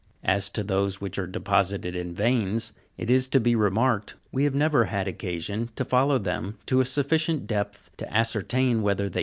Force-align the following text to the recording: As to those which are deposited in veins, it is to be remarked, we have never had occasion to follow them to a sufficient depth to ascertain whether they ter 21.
As 0.23 0.49
to 0.49 0.63
those 0.63 0.99
which 0.99 1.19
are 1.19 1.27
deposited 1.27 1.95
in 1.95 2.11
veins, 2.11 2.73
it 2.97 3.11
is 3.11 3.27
to 3.27 3.39
be 3.39 3.53
remarked, 3.55 4.15
we 4.31 4.45
have 4.45 4.55
never 4.55 4.85
had 4.85 5.07
occasion 5.07 5.69
to 5.75 5.85
follow 5.85 6.17
them 6.17 6.57
to 6.65 6.79
a 6.79 6.85
sufficient 6.85 7.45
depth 7.45 7.91
to 7.97 8.11
ascertain 8.11 8.81
whether 8.81 9.09
they 9.09 9.19
ter 9.19 9.19
21. 9.19 9.19